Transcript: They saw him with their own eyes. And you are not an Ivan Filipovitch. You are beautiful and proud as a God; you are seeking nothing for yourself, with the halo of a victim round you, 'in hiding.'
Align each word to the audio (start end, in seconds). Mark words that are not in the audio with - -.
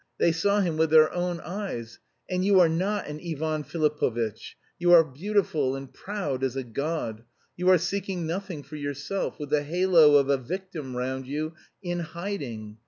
They 0.17 0.31
saw 0.31 0.61
him 0.61 0.77
with 0.77 0.89
their 0.89 1.13
own 1.13 1.39
eyes. 1.41 1.99
And 2.27 2.43
you 2.43 2.59
are 2.59 2.67
not 2.67 3.05
an 3.05 3.21
Ivan 3.23 3.63
Filipovitch. 3.63 4.55
You 4.79 4.93
are 4.93 5.03
beautiful 5.03 5.75
and 5.75 5.93
proud 5.93 6.43
as 6.43 6.55
a 6.55 6.63
God; 6.63 7.23
you 7.55 7.69
are 7.69 7.77
seeking 7.77 8.25
nothing 8.25 8.63
for 8.63 8.77
yourself, 8.77 9.37
with 9.39 9.51
the 9.51 9.61
halo 9.61 10.15
of 10.15 10.27
a 10.27 10.37
victim 10.37 10.97
round 10.97 11.27
you, 11.27 11.53
'in 11.83 11.99
hiding.' 11.99 12.79